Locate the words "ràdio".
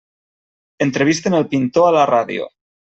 2.15-2.53